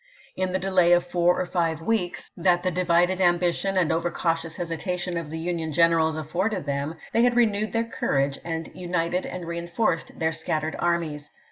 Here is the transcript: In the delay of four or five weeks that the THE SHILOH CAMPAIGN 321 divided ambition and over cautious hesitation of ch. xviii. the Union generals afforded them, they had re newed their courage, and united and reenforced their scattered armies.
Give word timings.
In 0.35 0.51
the 0.51 0.57
delay 0.57 0.93
of 0.93 1.05
four 1.05 1.39
or 1.39 1.45
five 1.45 1.79
weeks 1.79 2.31
that 2.35 2.63
the 2.63 2.71
THE 2.71 2.77
SHILOH 2.83 2.87
CAMPAIGN 3.05 3.17
321 3.17 3.17
divided 3.17 3.21
ambition 3.21 3.77
and 3.77 3.91
over 3.91 4.09
cautious 4.09 4.55
hesitation 4.55 5.15
of 5.15 5.25
ch. 5.27 5.27
xviii. 5.27 5.37
the 5.39 5.43
Union 5.45 5.73
generals 5.73 6.17
afforded 6.17 6.63
them, 6.63 6.95
they 7.13 7.21
had 7.21 7.35
re 7.35 7.45
newed 7.45 7.71
their 7.71 7.83
courage, 7.83 8.39
and 8.43 8.71
united 8.73 9.27
and 9.27 9.45
reenforced 9.47 10.17
their 10.17 10.31
scattered 10.33 10.75
armies. 10.79 11.29